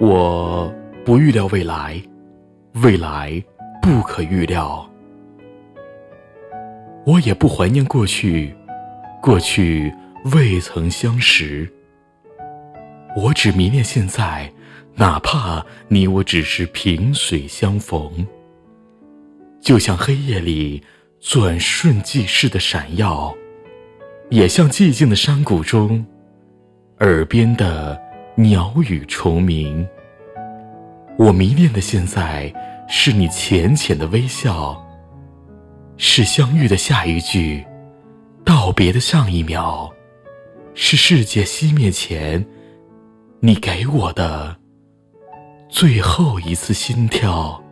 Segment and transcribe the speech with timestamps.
[0.00, 0.72] 我
[1.04, 2.02] 不预料未来，
[2.82, 3.42] 未来
[3.80, 4.88] 不可预料。
[7.06, 8.54] 我也不怀念过去，
[9.22, 9.94] 过去
[10.34, 11.70] 未曾相识。
[13.16, 14.50] 我只迷恋现在，
[14.94, 18.26] 哪怕你我只是萍水相逢。
[19.60, 20.82] 就像黑夜里
[21.20, 23.34] 转瞬即逝的闪耀，
[24.30, 26.04] 也像寂静的山谷中
[27.00, 28.00] 耳边的
[28.36, 29.86] 鸟语虫鸣。
[31.18, 32.52] 我迷恋的现在，
[32.88, 34.80] 是你浅浅的微笑，
[35.96, 37.66] 是相遇的下一句，
[38.44, 39.90] 道别的上一秒，
[40.74, 42.46] 是世界熄灭前，
[43.40, 44.56] 你给我的
[45.68, 47.63] 最后一次心跳。